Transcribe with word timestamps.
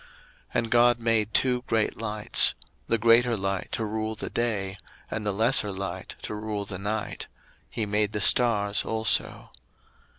01:001:016 0.01 0.09
And 0.55 0.71
God 0.71 0.99
made 0.99 1.31
two 1.35 1.61
great 1.67 1.95
lights; 1.95 2.55
the 2.87 2.97
greater 2.97 3.37
light 3.37 3.71
to 3.73 3.85
rule 3.85 4.15
the 4.15 4.31
day, 4.31 4.77
and 5.11 5.23
the 5.23 5.31
lesser 5.31 5.71
light 5.71 6.15
to 6.23 6.33
rule 6.33 6.65
the 6.65 6.79
night: 6.79 7.27
he 7.69 7.85
made 7.85 8.11
the 8.11 8.19
stars 8.19 8.83
also. 8.83 9.51